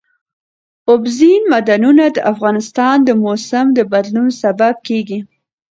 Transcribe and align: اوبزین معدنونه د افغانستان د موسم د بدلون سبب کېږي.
اوبزین 0.91 1.43
معدنونه 1.51 2.05
د 2.15 2.17
افغانستان 2.33 2.95
د 3.03 3.09
موسم 3.23 3.65
د 3.77 3.79
بدلون 3.91 4.27
سبب 4.41 4.75
کېږي. 4.87 5.19